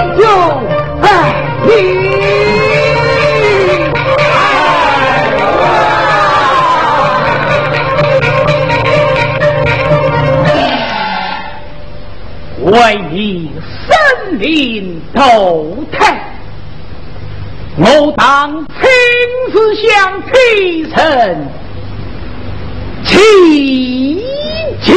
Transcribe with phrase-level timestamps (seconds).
[0.00, 0.24] 祭酒
[1.02, 1.08] 在
[1.66, 1.68] 天。
[12.62, 13.50] 为你
[13.88, 16.22] 生灵投胎，
[17.76, 18.88] 我当亲
[19.52, 20.32] 自向天
[20.94, 21.48] 神
[23.04, 24.22] 祈
[24.82, 24.94] 求。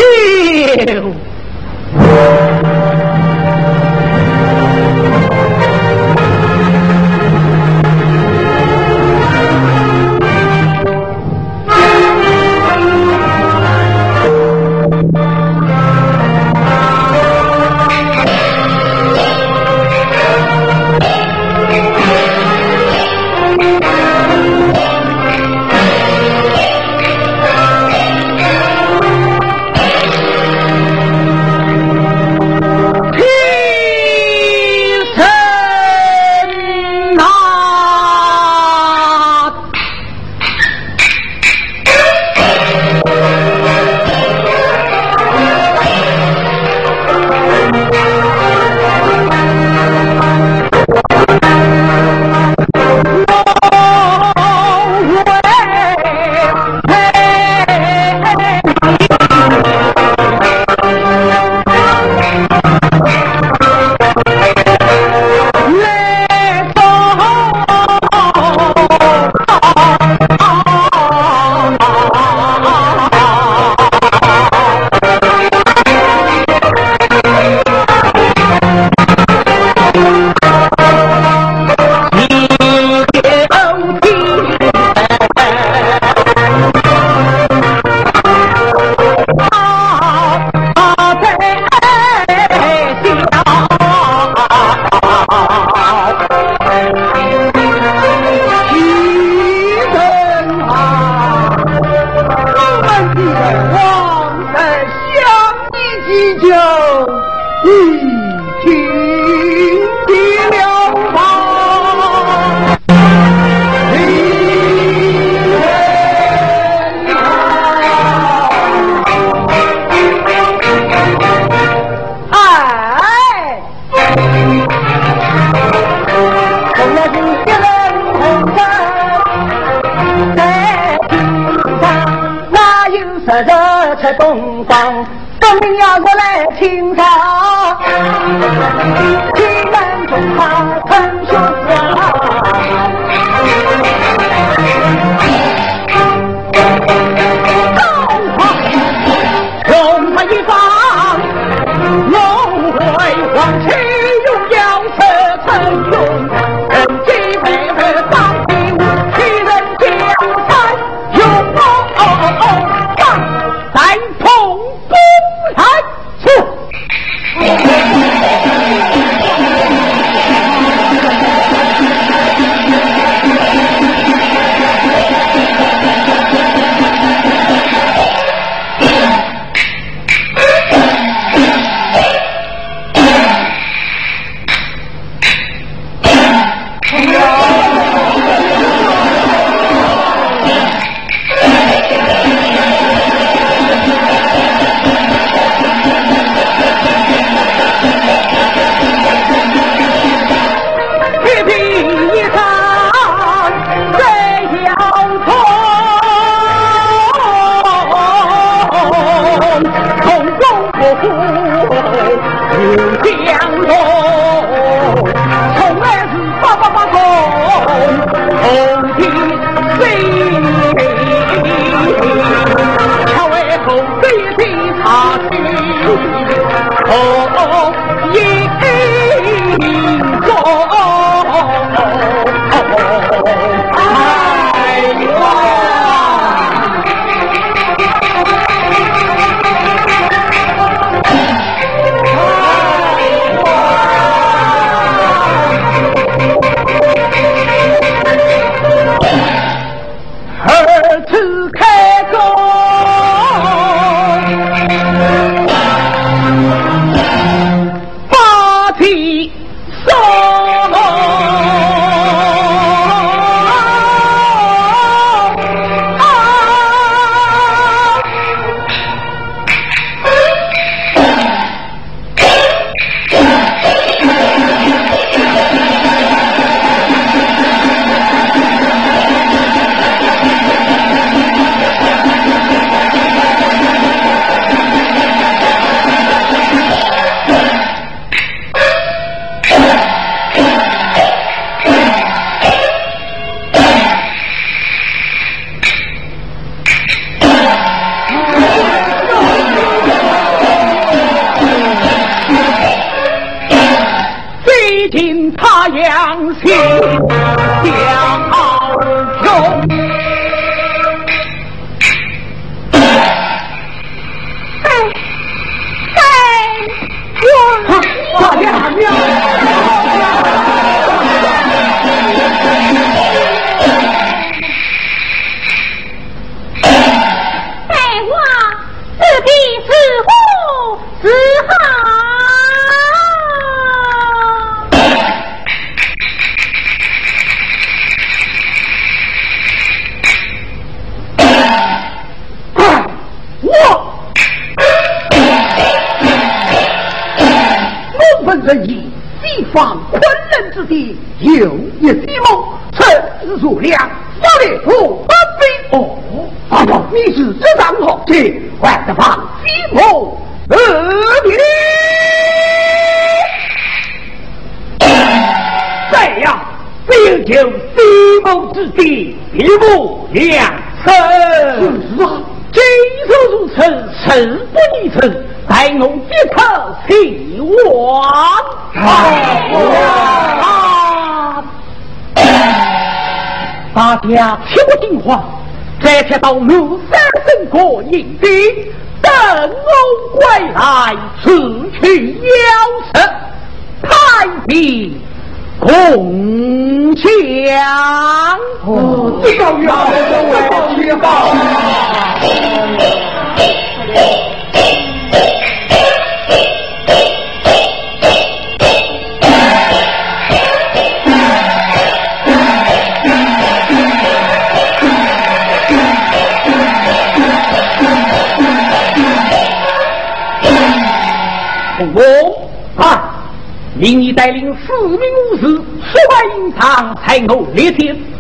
[424.24, 425.00] 带领四名
[425.34, 428.13] 武士率营上山后猎天。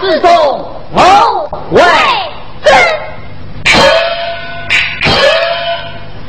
[0.00, 0.28] 自中
[0.92, 1.02] 谋
[1.72, 1.82] 外
[2.64, 2.72] 争，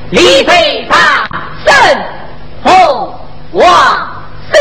[0.09, 1.23] 李飞他
[1.65, 1.73] 胜
[2.63, 3.13] 后
[3.51, 3.63] 王
[4.51, 4.59] 飞。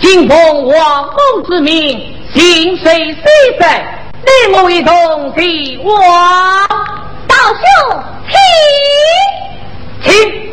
[0.00, 3.22] 今奉王公之命，行水西
[3.58, 3.82] 塞，
[4.22, 6.68] 你我一同替王
[7.26, 8.02] 道兄
[10.02, 10.43] 请，请。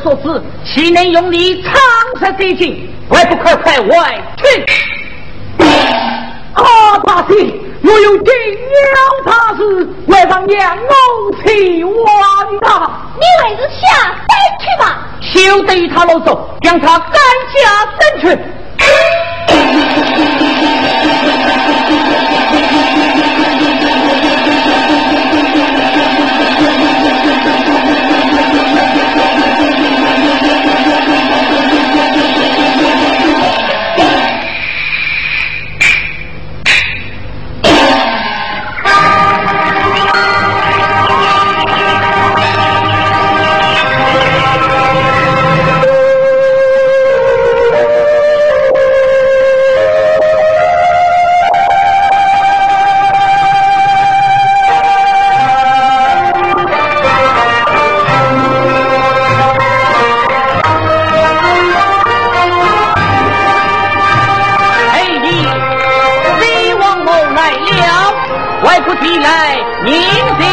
[0.00, 1.72] 所知，岂能用你长
[2.18, 4.64] 舌之情，为不快快外去？
[6.54, 7.34] 阿，大喜，
[7.82, 8.32] 我有紧
[8.94, 10.92] 要大事，为让娘我
[11.44, 11.92] 去完
[12.62, 12.90] 他。
[13.16, 14.18] 你还是下山
[14.58, 14.84] 去吧。
[15.20, 17.20] 休得他啰嗦，将他赶
[17.54, 17.58] 下
[17.98, 18.24] 山去。
[69.02, 69.94] 未来，明
[70.38, 70.49] 天。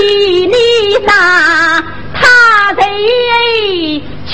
[0.00, 0.52] 的泥
[1.06, 1.82] 沙，
[2.14, 2.82] 他在
[4.26, 4.32] 七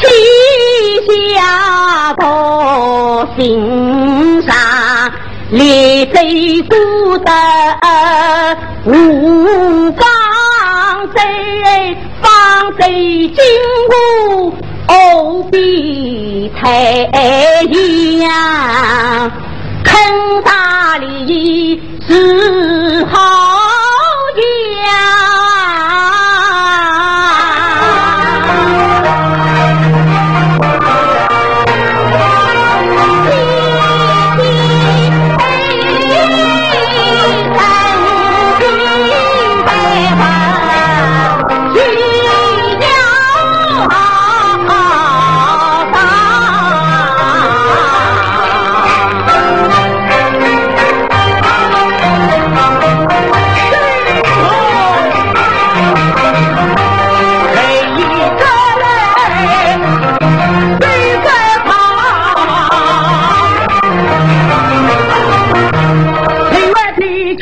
[1.35, 4.55] 下高心上，
[5.51, 7.31] 立碑住的
[8.85, 10.07] 五方
[11.15, 13.37] 在方在金
[13.91, 14.55] 屋
[14.87, 17.05] 后壁太
[18.21, 19.33] 呀。
[19.85, 23.19] 坑大里是好
[24.37, 25.26] 家。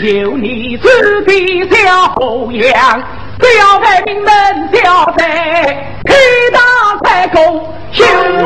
[0.04, 3.02] 求你指点小胡杨，
[3.38, 5.24] 不要在名门叫在
[6.04, 6.14] 黑
[6.52, 6.60] 大
[7.02, 8.04] 太公修
[8.42, 8.44] 龙。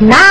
[0.00, 0.29] 拿去！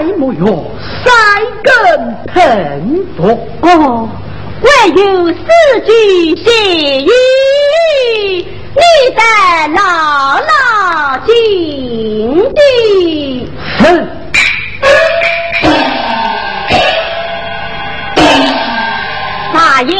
[0.00, 0.64] 载莫有。
[1.04, 1.12] 三
[1.62, 3.28] 根藤佛
[3.60, 4.08] 哦，
[4.62, 4.68] 唯
[5.02, 5.34] 有四
[5.84, 6.50] 句写
[7.02, 7.10] 语，
[8.74, 8.82] 你
[9.14, 9.20] 得
[9.74, 9.78] 牢
[10.40, 11.30] 牢记
[12.54, 12.58] 的。
[13.78, 14.08] 哼。
[19.52, 19.92] 大爷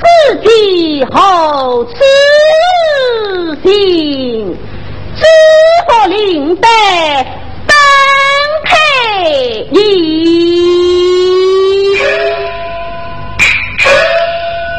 [0.00, 0.04] 自
[0.42, 1.94] 己好痴
[3.62, 4.56] 心，
[5.16, 5.22] 知
[5.86, 6.66] 否领得？
[9.70, 9.78] 你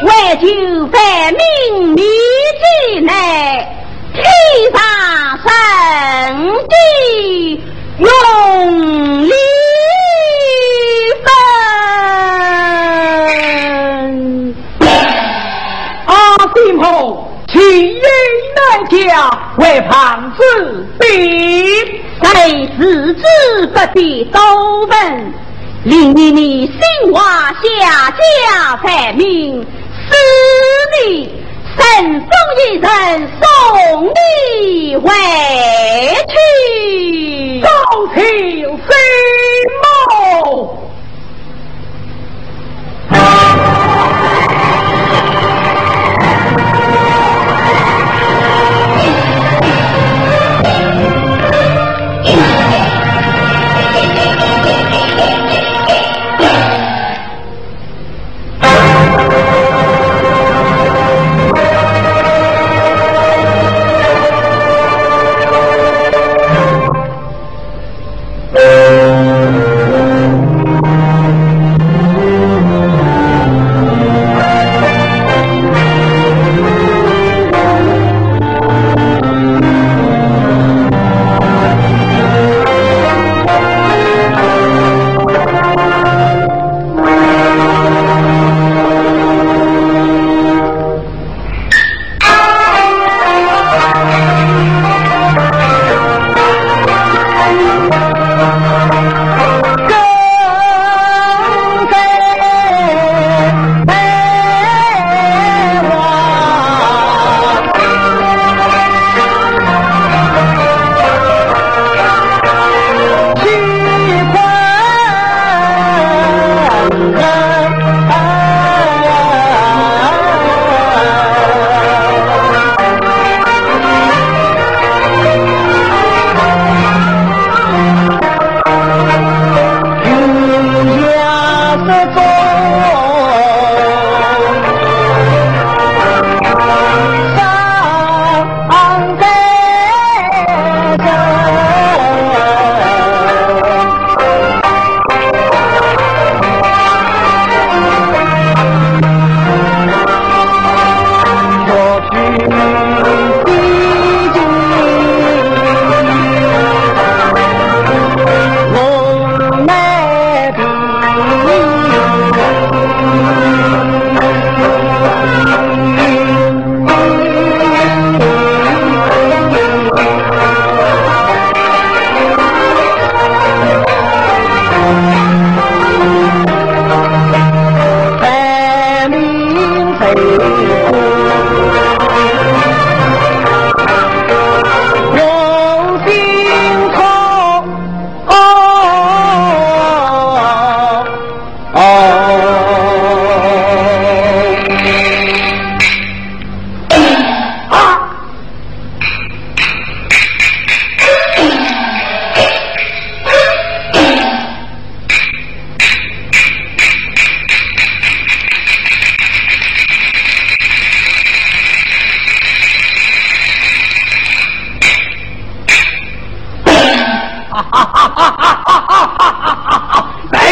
[0.03, 0.99] 为求在
[1.31, 3.11] 明理之内，
[4.13, 4.23] 天
[4.73, 4.79] 上
[5.43, 5.47] 神
[6.67, 6.75] 的
[7.99, 8.03] 用
[9.23, 9.31] 力
[11.23, 11.25] 分。
[16.07, 16.13] 阿
[16.53, 17.57] 弟母，其
[17.93, 18.03] 言
[18.55, 18.93] 难讲，
[19.57, 20.41] 为胖子
[20.99, 21.94] 病。
[22.21, 23.23] 在自知
[23.67, 24.39] 不必多
[24.88, 25.34] 问，
[25.84, 27.21] 令你你心怀
[27.80, 29.65] 下家才名
[30.08, 30.15] 是
[31.01, 31.30] 你
[31.78, 32.88] 神风一人
[33.41, 33.43] 送
[34.08, 35.10] 你回
[36.28, 37.67] 去，高
[38.15, 38.93] 情飞
[39.82, 40.84] 梦。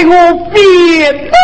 [0.10, 1.43] 变来。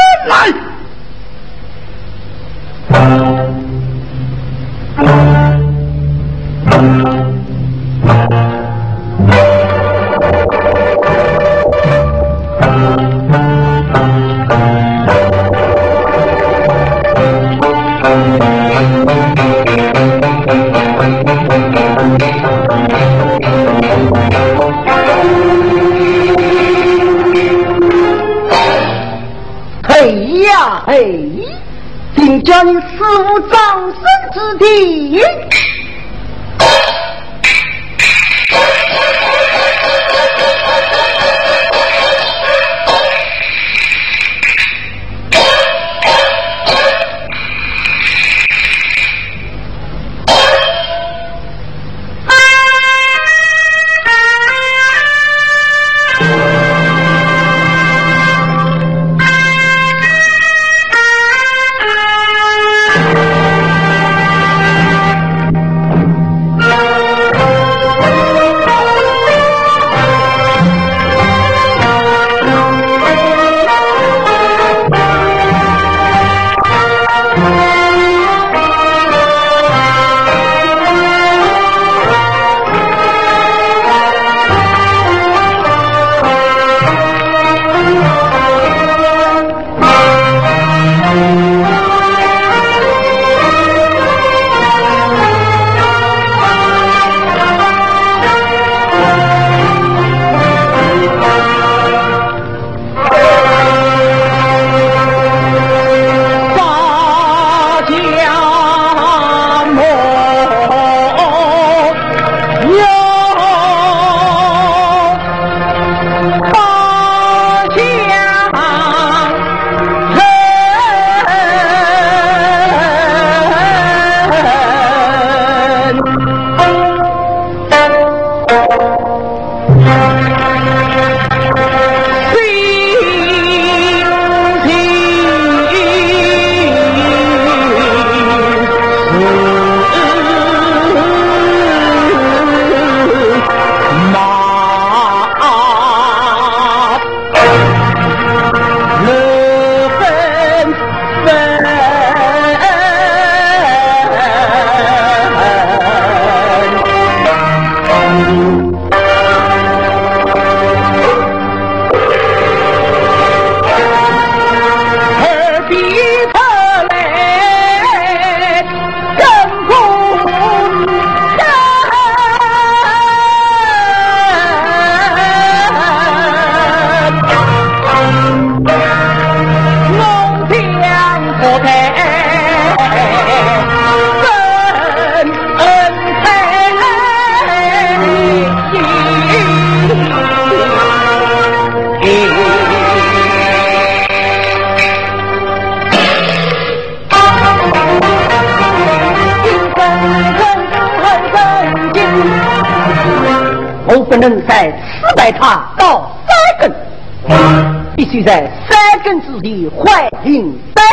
[208.24, 210.84] 在三更之地怀孕三，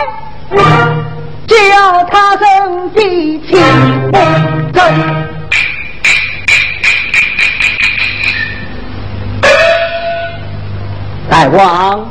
[1.47, 3.57] 叫他生地气
[4.12, 4.18] 不
[4.72, 4.83] 争。
[11.29, 12.09] 大王，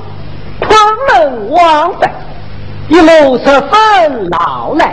[0.59, 2.09] 昆仑王妃
[2.89, 4.85] 一路十分劳累，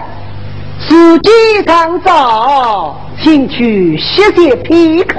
[0.81, 1.31] 时机
[1.67, 5.19] 尚早，请去歇歇片刻。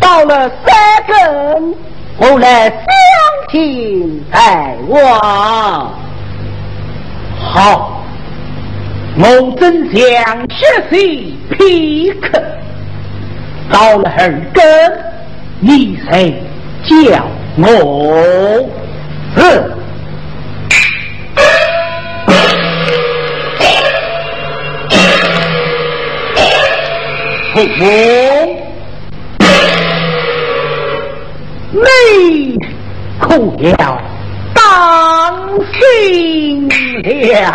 [0.00, 0.74] 到了三
[1.06, 1.74] 更，
[2.18, 2.86] 我来相
[3.50, 5.94] 亲大王。
[7.38, 8.02] 好，
[9.18, 10.00] 我真想
[10.48, 10.56] 歇
[10.90, 12.42] 息片刻。
[13.70, 14.64] 到了二更，
[15.60, 16.30] 你才
[16.84, 17.26] 叫
[17.58, 18.64] 我。
[19.36, 19.40] 是。
[27.54, 28.65] 我。
[31.76, 32.58] 你
[33.20, 34.00] 哭了，
[34.54, 37.54] 当心了。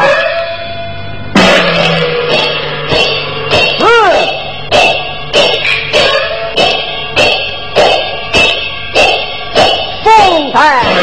[10.03, 11.00] 奉太。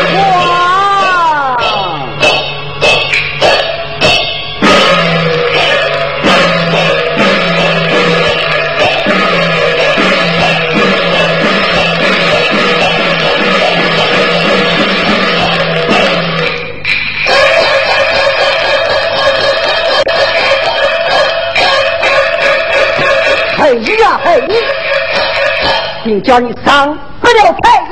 [26.28, 27.82] 叫你上不了台，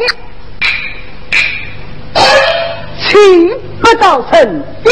[3.00, 3.16] 气
[3.80, 4.90] 不到成地，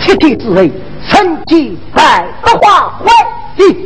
[0.00, 0.72] 七天之内，
[1.06, 3.04] 成绩百不化坏。
[3.58, 3.85] 的，